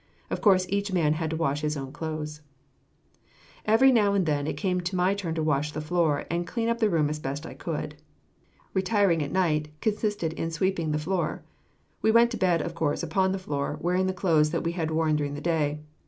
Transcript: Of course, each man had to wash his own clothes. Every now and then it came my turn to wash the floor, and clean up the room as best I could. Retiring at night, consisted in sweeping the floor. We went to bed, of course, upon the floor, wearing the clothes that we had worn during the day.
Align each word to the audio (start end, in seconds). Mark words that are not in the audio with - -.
Of 0.31 0.41
course, 0.41 0.65
each 0.67 0.91
man 0.91 1.13
had 1.13 1.29
to 1.29 1.35
wash 1.35 1.61
his 1.61 1.77
own 1.77 1.91
clothes. 1.91 2.41
Every 3.67 3.91
now 3.91 4.15
and 4.15 4.25
then 4.25 4.47
it 4.47 4.57
came 4.57 4.81
my 4.93 5.13
turn 5.13 5.35
to 5.35 5.43
wash 5.43 5.71
the 5.73 5.79
floor, 5.79 6.25
and 6.27 6.47
clean 6.47 6.69
up 6.69 6.79
the 6.79 6.89
room 6.89 7.07
as 7.07 7.19
best 7.19 7.45
I 7.45 7.53
could. 7.53 7.93
Retiring 8.73 9.21
at 9.21 9.31
night, 9.31 9.67
consisted 9.79 10.33
in 10.33 10.49
sweeping 10.49 10.91
the 10.91 10.97
floor. 10.97 11.43
We 12.01 12.09
went 12.09 12.31
to 12.31 12.37
bed, 12.37 12.63
of 12.63 12.73
course, 12.73 13.03
upon 13.03 13.31
the 13.31 13.37
floor, 13.37 13.77
wearing 13.79 14.07
the 14.07 14.11
clothes 14.13 14.49
that 14.49 14.63
we 14.63 14.71
had 14.71 14.89
worn 14.89 15.17
during 15.17 15.35
the 15.35 15.39
day. 15.39 15.81